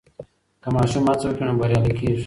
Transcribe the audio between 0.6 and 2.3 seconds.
که ماشوم هڅه وکړي نو بریالی کېږي.